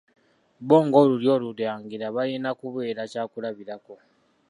Bbo 0.63 0.77
ng'Olulyo 0.85 1.29
Olulangira 1.37 2.07
balina 2.15 2.49
kubeera 2.59 3.01
kyakulabirako. 3.11 3.93